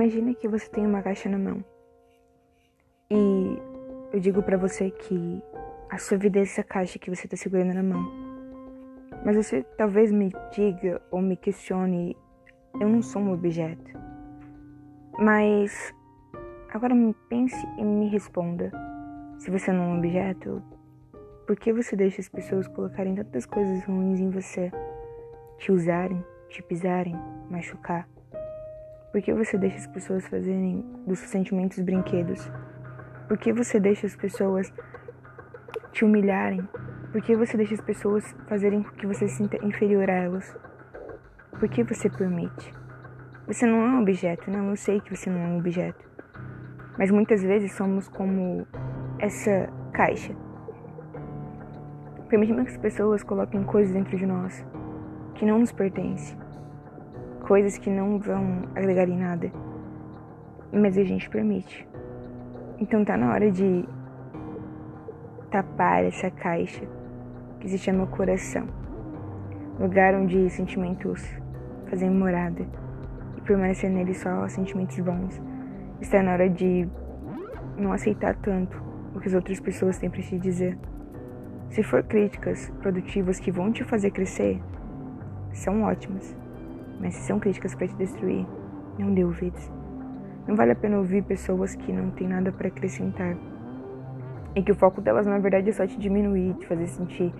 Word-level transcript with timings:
Imagine 0.00 0.34
que 0.34 0.48
você 0.48 0.66
tem 0.70 0.86
uma 0.86 1.02
caixa 1.02 1.28
na 1.28 1.36
mão. 1.36 1.62
E 3.10 3.58
eu 4.14 4.18
digo 4.18 4.42
para 4.42 4.56
você 4.56 4.90
que 4.90 5.42
a 5.90 5.98
sua 5.98 6.16
vida 6.16 6.38
é 6.38 6.42
essa 6.42 6.62
caixa 6.62 6.98
que 6.98 7.14
você 7.14 7.28
tá 7.28 7.36
segurando 7.36 7.74
na 7.74 7.82
mão. 7.82 8.10
Mas 9.26 9.36
você 9.36 9.62
talvez 9.76 10.10
me 10.10 10.32
diga 10.54 11.02
ou 11.10 11.20
me 11.20 11.36
questione, 11.36 12.16
eu 12.80 12.88
não 12.88 13.02
sou 13.02 13.20
um 13.20 13.34
objeto. 13.34 13.92
Mas 15.18 15.92
agora 16.72 16.94
me 16.94 17.14
pense 17.28 17.62
e 17.76 17.84
me 17.84 18.08
responda. 18.08 18.72
Se 19.38 19.50
você 19.50 19.70
não 19.70 19.82
é 19.82 19.86
um 19.88 19.98
objeto, 19.98 20.62
por 21.46 21.56
que 21.56 21.74
você 21.74 21.94
deixa 21.94 22.22
as 22.22 22.28
pessoas 22.30 22.66
colocarem 22.68 23.16
tantas 23.16 23.44
coisas 23.44 23.84
ruins 23.84 24.18
em 24.18 24.30
você? 24.30 24.72
Te 25.58 25.70
usarem, 25.70 26.24
te 26.48 26.62
pisarem, 26.62 27.14
machucar? 27.50 28.08
Por 29.12 29.20
que 29.20 29.34
você 29.34 29.58
deixa 29.58 29.76
as 29.76 29.86
pessoas 29.88 30.24
fazerem 30.28 30.84
dos 31.04 31.18
seus 31.18 31.32
sentimentos 31.32 31.80
brinquedos? 31.80 32.48
Por 33.26 33.36
que 33.38 33.52
você 33.52 33.80
deixa 33.80 34.06
as 34.06 34.14
pessoas 34.14 34.72
te 35.90 36.04
humilharem? 36.04 36.62
Por 37.10 37.20
que 37.20 37.34
você 37.34 37.56
deixa 37.56 37.74
as 37.74 37.80
pessoas 37.80 38.24
fazerem 38.48 38.84
com 38.84 38.90
que 38.90 39.08
você 39.08 39.26
se 39.26 39.38
sinta 39.38 39.56
inferior 39.66 40.08
a 40.08 40.14
elas? 40.14 40.56
Por 41.58 41.68
que 41.68 41.82
você 41.82 42.08
permite? 42.08 42.72
Você 43.48 43.66
não 43.66 43.82
é 43.82 43.88
um 43.88 44.02
objeto, 44.02 44.48
não, 44.48 44.70
eu 44.70 44.76
sei 44.76 45.00
que 45.00 45.16
você 45.16 45.28
não 45.28 45.40
é 45.40 45.46
um 45.48 45.58
objeto. 45.58 46.08
Mas 46.96 47.10
muitas 47.10 47.42
vezes 47.42 47.72
somos 47.72 48.08
como 48.08 48.64
essa 49.18 49.68
caixa. 49.92 50.36
Permitimos 52.28 52.62
que 52.62 52.70
as 52.70 52.78
pessoas 52.78 53.24
coloquem 53.24 53.64
coisas 53.64 53.92
dentro 53.92 54.16
de 54.16 54.24
nós 54.24 54.64
que 55.34 55.44
não 55.44 55.58
nos 55.58 55.72
pertencem 55.72 56.38
coisas 57.50 57.76
que 57.76 57.90
não 57.90 58.16
vão 58.16 58.62
agregar 58.76 59.08
em 59.08 59.18
nada, 59.18 59.50
mas 60.72 60.96
a 60.96 61.02
gente 61.02 61.28
permite. 61.28 61.84
Então 62.78 63.04
tá 63.04 63.16
na 63.16 63.32
hora 63.32 63.50
de 63.50 63.84
tapar 65.50 66.04
essa 66.04 66.30
caixa 66.30 66.86
que 67.58 67.68
se 67.68 67.76
chama 67.76 68.06
coração, 68.06 68.68
lugar 69.80 70.14
onde 70.14 70.48
sentimentos 70.48 71.28
fazem 71.88 72.08
morada 72.08 72.64
e 73.36 73.40
permanecer 73.40 73.90
nele 73.90 74.14
só 74.14 74.46
sentimentos 74.46 75.00
bons. 75.00 75.42
Está 76.00 76.22
na 76.22 76.34
hora 76.34 76.48
de 76.48 76.86
não 77.76 77.92
aceitar 77.92 78.36
tanto 78.36 78.80
o 79.12 79.18
que 79.18 79.26
as 79.26 79.34
outras 79.34 79.58
pessoas 79.58 79.98
têm 79.98 80.08
para 80.08 80.22
te 80.22 80.38
dizer. 80.38 80.78
Se 81.68 81.82
for 81.82 82.04
críticas 82.04 82.70
produtivas 82.80 83.40
que 83.40 83.50
vão 83.50 83.72
te 83.72 83.82
fazer 83.82 84.12
crescer, 84.12 84.62
são 85.52 85.82
ótimas. 85.82 86.38
Mas 87.00 87.14
se 87.14 87.22
são 87.22 87.40
críticas 87.40 87.74
para 87.74 87.88
te 87.88 87.96
destruir, 87.96 88.46
não 88.98 89.12
dê 89.14 89.24
ouvidos. 89.24 89.72
Não 90.46 90.54
vale 90.54 90.72
a 90.72 90.76
pena 90.76 90.98
ouvir 90.98 91.24
pessoas 91.24 91.74
que 91.74 91.90
não 91.92 92.10
têm 92.10 92.28
nada 92.28 92.52
para 92.52 92.68
acrescentar. 92.68 93.36
E 94.54 94.62
que 94.62 94.70
o 94.70 94.74
foco 94.74 95.00
delas, 95.00 95.26
na 95.26 95.38
verdade, 95.38 95.70
é 95.70 95.72
só 95.72 95.86
te 95.86 95.98
diminuir, 95.98 96.54
te 96.54 96.66
fazer 96.66 96.86
sentir 96.88 97.32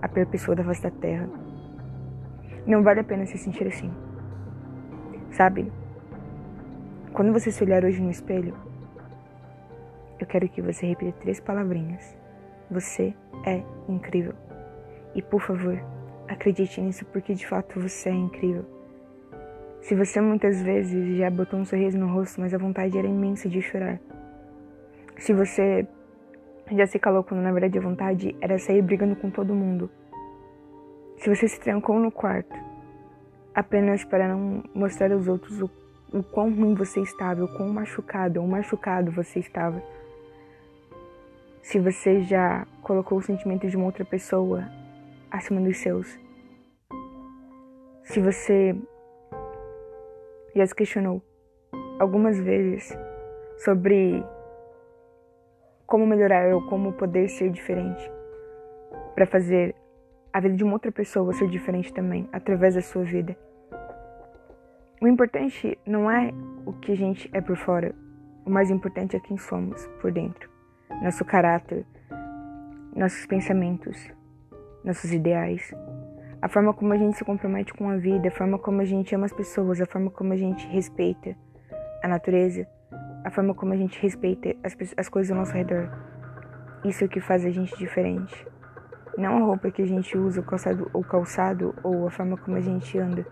a 0.00 0.08
pior 0.08 0.26
pessoa 0.26 0.54
da 0.54 0.62
face 0.62 0.82
da 0.82 0.90
terra. 0.90 1.28
Não 2.64 2.82
vale 2.82 3.00
a 3.00 3.04
pena 3.04 3.26
se 3.26 3.36
sentir 3.36 3.66
assim. 3.66 3.90
Sabe? 5.30 5.72
Quando 7.12 7.32
você 7.32 7.50
se 7.50 7.64
olhar 7.64 7.84
hoje 7.84 8.00
no 8.00 8.10
espelho, 8.10 8.54
eu 10.20 10.26
quero 10.26 10.48
que 10.48 10.62
você 10.62 10.86
repita 10.86 11.18
três 11.20 11.40
palavrinhas. 11.40 12.16
Você 12.70 13.14
é 13.44 13.62
incrível. 13.88 14.34
E 15.14 15.22
por 15.22 15.40
favor, 15.40 15.82
acredite 16.28 16.80
nisso 16.80 17.04
porque 17.06 17.34
de 17.34 17.46
fato 17.46 17.80
você 17.80 18.10
é 18.10 18.14
incrível. 18.14 18.77
Se 19.80 19.94
você 19.94 20.20
muitas 20.20 20.60
vezes 20.62 21.16
já 21.16 21.30
botou 21.30 21.58
um 21.58 21.64
sorriso 21.64 21.98
no 21.98 22.12
rosto, 22.12 22.40
mas 22.40 22.52
a 22.52 22.58
vontade 22.58 22.98
era 22.98 23.06
imensa 23.06 23.48
de 23.48 23.62
chorar. 23.62 24.00
Se 25.18 25.32
você 25.32 25.86
já 26.70 26.86
se 26.86 26.98
calou 26.98 27.24
quando 27.24 27.40
na 27.40 27.52
verdade 27.52 27.78
a 27.78 27.82
vontade 27.82 28.36
era 28.40 28.58
sair 28.58 28.82
brigando 28.82 29.16
com 29.16 29.30
todo 29.30 29.54
mundo. 29.54 29.90
Se 31.18 31.28
você 31.34 31.48
se 31.48 31.58
trancou 31.60 31.98
no 31.98 32.10
quarto 32.10 32.54
apenas 33.54 34.04
para 34.04 34.28
não 34.28 34.62
mostrar 34.74 35.10
aos 35.12 35.26
outros 35.26 35.60
o, 35.60 35.70
o 36.12 36.22
quão 36.22 36.54
ruim 36.54 36.74
você 36.74 37.00
estava, 37.00 37.44
o 37.44 37.56
quão 37.56 37.68
machucado 37.70 38.40
ou 38.40 38.46
machucado 38.46 39.10
você 39.10 39.40
estava. 39.40 39.82
Se 41.62 41.78
você 41.78 42.22
já 42.22 42.66
colocou 42.82 43.18
o 43.18 43.22
sentimento 43.22 43.68
de 43.68 43.76
uma 43.76 43.86
outra 43.86 44.04
pessoa 44.04 44.64
acima 45.30 45.60
dos 45.60 45.76
seus. 45.78 46.18
Se 48.04 48.20
você 48.20 48.76
já 50.54 50.66
se 50.66 50.74
questionou 50.74 51.22
algumas 51.98 52.38
vezes 52.38 52.96
sobre 53.58 54.24
como 55.86 56.06
melhorar 56.06 56.52
ou 56.54 56.66
como 56.68 56.92
poder 56.92 57.28
ser 57.28 57.50
diferente 57.50 58.10
para 59.14 59.26
fazer 59.26 59.74
a 60.32 60.40
vida 60.40 60.54
de 60.54 60.62
uma 60.62 60.74
outra 60.74 60.92
pessoa 60.92 61.32
ser 61.32 61.48
diferente 61.48 61.92
também 61.92 62.28
através 62.32 62.74
da 62.74 62.82
sua 62.82 63.02
vida. 63.02 63.36
O 65.00 65.08
importante 65.08 65.78
não 65.86 66.10
é 66.10 66.32
o 66.66 66.72
que 66.72 66.92
a 66.92 66.96
gente 66.96 67.30
é 67.32 67.40
por 67.40 67.56
fora, 67.56 67.94
o 68.44 68.50
mais 68.50 68.70
importante 68.70 69.16
é 69.16 69.20
quem 69.20 69.36
somos 69.36 69.86
por 70.00 70.12
dentro, 70.12 70.50
nosso 71.02 71.24
caráter, 71.24 71.86
nossos 72.94 73.26
pensamentos, 73.26 74.12
nossos 74.84 75.12
ideais, 75.12 75.72
a 76.40 76.48
forma 76.48 76.72
como 76.72 76.92
a 76.92 76.96
gente 76.96 77.16
se 77.16 77.24
compromete 77.24 77.74
com 77.74 77.90
a 77.90 77.96
vida, 77.96 78.28
a 78.28 78.30
forma 78.30 78.58
como 78.58 78.80
a 78.80 78.84
gente 78.84 79.12
ama 79.12 79.26
as 79.26 79.32
pessoas, 79.32 79.80
a 79.80 79.86
forma 79.86 80.08
como 80.08 80.32
a 80.32 80.36
gente 80.36 80.66
respeita 80.68 81.36
a 82.02 82.06
natureza, 82.06 82.64
a 83.24 83.30
forma 83.30 83.54
como 83.54 83.72
a 83.72 83.76
gente 83.76 84.00
respeita 84.00 84.54
as, 84.62 84.76
as 84.96 85.08
coisas 85.08 85.32
ao 85.32 85.38
nosso 85.38 85.52
redor. 85.52 85.90
Isso 86.84 87.02
é 87.02 87.06
o 87.06 87.10
que 87.10 87.18
faz 87.18 87.44
a 87.44 87.50
gente 87.50 87.76
diferente. 87.76 88.46
Não 89.16 89.36
a 89.36 89.46
roupa 89.46 89.68
que 89.72 89.82
a 89.82 89.86
gente 89.86 90.16
usa, 90.16 90.40
o 90.40 90.44
calçado, 90.44 90.88
o 90.94 91.02
calçado 91.02 91.74
ou 91.82 92.06
a 92.06 92.10
forma 92.10 92.36
como 92.36 92.56
a 92.56 92.60
gente 92.60 92.96
anda. 92.96 93.26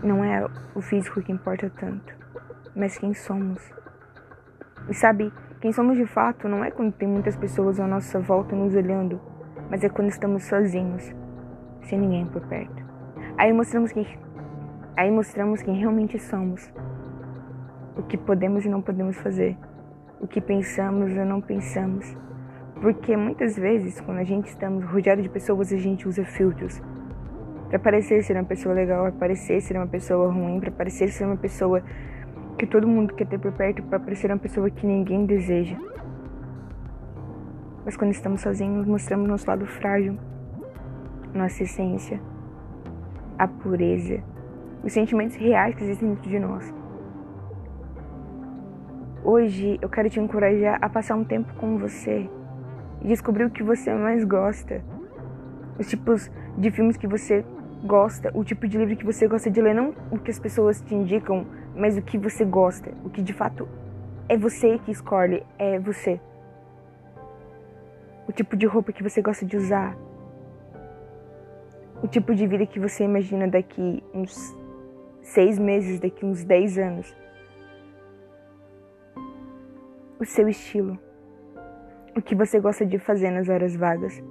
Não 0.00 0.22
é 0.22 0.46
o 0.76 0.80
físico 0.80 1.20
que 1.20 1.32
importa 1.32 1.68
tanto, 1.70 2.14
mas 2.76 2.96
quem 2.96 3.14
somos. 3.14 3.60
E 4.88 4.94
sabe, 4.94 5.32
quem 5.60 5.72
somos 5.72 5.96
de 5.96 6.06
fato 6.06 6.48
não 6.48 6.64
é 6.64 6.70
quando 6.70 6.92
tem 6.92 7.08
muitas 7.08 7.36
pessoas 7.36 7.80
à 7.80 7.86
nossa 7.86 8.20
volta 8.20 8.54
nos 8.54 8.76
olhando, 8.76 9.20
mas 9.68 9.82
é 9.82 9.88
quando 9.88 10.08
estamos 10.08 10.44
sozinhos 10.44 11.21
sem 11.82 11.98
ninguém 11.98 12.26
por 12.26 12.42
perto. 12.42 12.84
Aí 13.38 13.52
mostramos 13.52 13.92
que 13.92 14.06
aí 14.96 15.10
mostramos 15.10 15.62
quem 15.62 15.74
realmente 15.74 16.18
somos. 16.18 16.72
O 17.96 18.02
que 18.02 18.16
podemos 18.16 18.64
e 18.64 18.68
não 18.68 18.80
podemos 18.80 19.16
fazer. 19.18 19.56
O 20.20 20.26
que 20.26 20.40
pensamos 20.40 21.16
ou 21.16 21.24
não 21.24 21.40
pensamos. 21.40 22.16
Porque 22.80 23.16
muitas 23.16 23.56
vezes, 23.56 24.00
quando 24.00 24.18
a 24.18 24.24
gente 24.24 24.46
estamos 24.46 24.84
rodeado 24.84 25.22
de 25.22 25.28
pessoas, 25.28 25.72
a 25.72 25.76
gente 25.76 26.08
usa 26.08 26.24
filtros. 26.24 26.82
Para 27.68 27.78
parecer 27.78 28.22
ser 28.22 28.36
uma 28.36 28.44
pessoa 28.44 28.74
legal, 28.74 29.04
para 29.04 29.12
parecer 29.12 29.60
ser 29.60 29.76
uma 29.76 29.86
pessoa 29.86 30.32
ruim, 30.32 30.60
para 30.60 30.70
parecer 30.70 31.08
ser 31.08 31.24
uma 31.24 31.36
pessoa 31.36 31.82
que 32.58 32.66
todo 32.66 32.86
mundo 32.86 33.14
quer 33.14 33.26
ter 33.26 33.38
por 33.38 33.52
perto, 33.52 33.82
para 33.84 33.98
parecer 33.98 34.30
uma 34.30 34.38
pessoa 34.38 34.68
que 34.70 34.86
ninguém 34.86 35.24
deseja. 35.26 35.76
Mas 37.84 37.96
quando 37.96 38.12
estamos 38.12 38.40
sozinhos, 38.40 38.86
mostramos 38.86 39.28
nosso 39.28 39.48
lado 39.48 39.66
frágil, 39.66 40.18
nossa 41.34 41.62
essência, 41.62 42.20
a 43.38 43.48
pureza, 43.48 44.22
os 44.84 44.92
sentimentos 44.92 45.36
reais 45.36 45.74
que 45.74 45.82
existem 45.82 46.10
dentro 46.10 46.28
de 46.28 46.38
nós. 46.38 46.74
Hoje 49.24 49.78
eu 49.80 49.88
quero 49.88 50.10
te 50.10 50.20
encorajar 50.20 50.78
a 50.80 50.88
passar 50.88 51.14
um 51.14 51.24
tempo 51.24 51.54
com 51.54 51.78
você 51.78 52.28
e 53.00 53.08
descobrir 53.08 53.44
o 53.44 53.50
que 53.50 53.62
você 53.62 53.94
mais 53.94 54.24
gosta, 54.24 54.82
os 55.78 55.88
tipos 55.88 56.30
de 56.58 56.70
filmes 56.70 56.96
que 56.96 57.06
você 57.06 57.44
gosta, 57.84 58.30
o 58.34 58.44
tipo 58.44 58.68
de 58.68 58.76
livro 58.76 58.96
que 58.96 59.04
você 59.04 59.26
gosta 59.26 59.50
de 59.50 59.60
ler, 59.60 59.74
não 59.74 59.94
o 60.10 60.18
que 60.18 60.30
as 60.30 60.38
pessoas 60.38 60.80
te 60.80 60.94
indicam, 60.94 61.46
mas 61.74 61.96
o 61.96 62.02
que 62.02 62.18
você 62.18 62.44
gosta, 62.44 62.92
o 63.04 63.10
que 63.10 63.22
de 63.22 63.32
fato 63.32 63.68
é 64.28 64.36
você 64.36 64.78
que 64.78 64.90
escolhe, 64.90 65.42
é 65.58 65.78
você. 65.78 66.20
O 68.28 68.32
tipo 68.32 68.56
de 68.56 68.66
roupa 68.66 68.92
que 68.92 69.02
você 69.02 69.20
gosta 69.20 69.44
de 69.44 69.56
usar, 69.56 69.96
o 72.02 72.08
tipo 72.08 72.34
de 72.34 72.46
vida 72.46 72.66
que 72.66 72.80
você 72.80 73.04
imagina 73.04 73.46
daqui 73.46 74.02
uns 74.12 74.56
seis 75.22 75.58
meses, 75.58 76.00
daqui 76.00 76.26
uns 76.26 76.44
dez 76.44 76.76
anos. 76.76 77.14
O 80.18 80.24
seu 80.24 80.48
estilo. 80.48 80.98
O 82.16 82.20
que 82.20 82.34
você 82.34 82.58
gosta 82.58 82.84
de 82.84 82.98
fazer 82.98 83.30
nas 83.30 83.48
horas 83.48 83.76
vagas. 83.76 84.22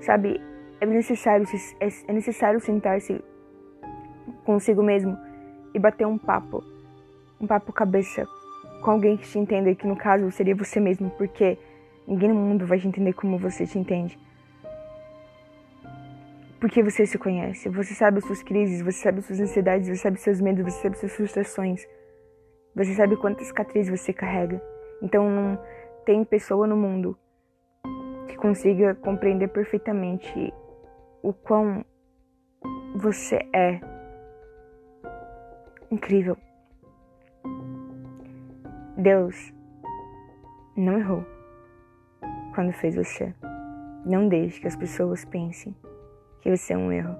Sabe, 0.00 0.40
é 0.80 0.86
necessário, 0.86 1.44
é, 1.80 1.88
é 2.08 2.12
necessário 2.12 2.60
sentar-se 2.60 3.22
consigo 4.44 4.82
mesmo 4.82 5.18
e 5.74 5.78
bater 5.78 6.06
um 6.06 6.16
papo. 6.16 6.62
Um 7.40 7.46
papo 7.46 7.72
cabeça 7.72 8.24
com 8.82 8.92
alguém 8.92 9.16
que 9.16 9.28
te 9.28 9.38
entenda, 9.38 9.74
que 9.74 9.86
no 9.86 9.96
caso 9.96 10.30
seria 10.30 10.54
você 10.54 10.80
mesmo, 10.80 11.10
porque 11.10 11.58
ninguém 12.06 12.28
no 12.28 12.34
mundo 12.34 12.66
vai 12.66 12.78
te 12.78 12.88
entender 12.88 13.12
como 13.12 13.36
você 13.36 13.66
te 13.66 13.78
entende. 13.78 14.18
Porque 16.60 16.82
você 16.82 17.06
se 17.06 17.16
conhece, 17.16 17.70
você 17.70 17.94
sabe 17.94 18.18
as 18.18 18.24
suas 18.24 18.42
crises, 18.42 18.82
você 18.82 18.98
sabe 18.98 19.20
as 19.20 19.24
suas 19.24 19.40
ansiedades, 19.40 19.88
você 19.88 19.96
sabe 19.96 20.20
seus 20.20 20.42
medos, 20.42 20.62
você 20.62 20.82
sabe 20.82 20.98
suas 20.98 21.16
frustrações. 21.16 21.88
Você 22.76 22.94
sabe 22.94 23.16
quantas 23.16 23.46
cicatrizes 23.46 23.98
você 23.98 24.12
carrega. 24.12 24.62
Então 25.02 25.30
não 25.30 25.58
tem 26.04 26.22
pessoa 26.22 26.66
no 26.66 26.76
mundo 26.76 27.16
que 28.28 28.36
consiga 28.36 28.94
compreender 28.94 29.48
perfeitamente 29.48 30.52
o 31.22 31.32
quão 31.32 31.82
você 32.94 33.38
é 33.54 33.80
incrível. 35.90 36.36
Deus 38.98 39.50
não 40.76 40.98
errou 40.98 41.24
quando 42.54 42.70
fez 42.74 42.96
você. 42.96 43.34
Não 44.04 44.28
deixe 44.28 44.60
que 44.60 44.66
as 44.66 44.76
pessoas 44.76 45.24
pensem 45.24 45.74
que 46.40 46.54
você 46.54 46.72
é 46.72 46.76
um 46.76 46.92
erro. 46.92 47.16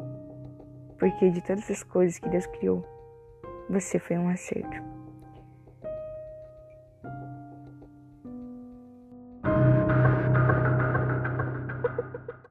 Porque 0.98 1.30
de 1.30 1.40
todas 1.42 1.70
as 1.70 1.82
coisas 1.82 2.18
que 2.18 2.28
Deus 2.28 2.46
criou, 2.46 2.84
você 3.68 3.98
foi 3.98 4.18
um 4.18 4.28
acerto. 4.28 4.99